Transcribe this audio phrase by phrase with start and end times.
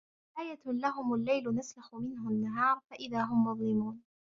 [0.37, 4.03] وَآيَةٌ لَهُمُ اللَّيْلُ نَسْلَخُ مِنْهُ النَّهَارَ فَإِذَا هُمْ مُظْلِمُونَ